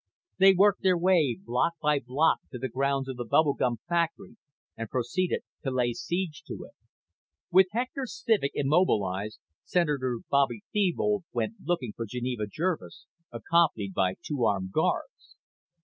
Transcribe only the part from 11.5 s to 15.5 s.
looking for Geneva Jervis, accompanied by two armed guards.